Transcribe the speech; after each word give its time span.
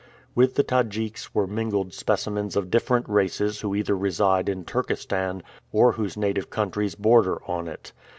With 0.33 0.55
the 0.55 0.63
Tadjiks 0.63 1.29
were 1.35 1.45
mingled 1.45 1.93
specimens 1.93 2.55
of 2.55 2.71
different 2.71 3.07
races 3.07 3.59
who 3.61 3.75
either 3.75 3.95
reside 3.95 4.49
in 4.49 4.65
Turkestan 4.65 5.43
or 5.71 5.91
whose 5.91 6.17
native 6.17 6.49
countries 6.49 6.95
border 6.95 7.39
on 7.45 7.67
it. 7.67 7.91